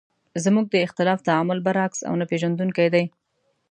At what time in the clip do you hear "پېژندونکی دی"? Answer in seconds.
2.29-3.05